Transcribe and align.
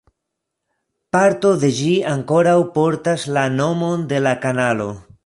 Parto 1.15 1.51
de 1.63 1.69
ĝi 1.79 1.91
ankoraŭ 2.13 2.57
portas 2.79 3.27
la 3.37 3.45
nomon 3.61 4.09
de 4.15 4.23
la 4.29 4.37
kanalo. 4.49 4.91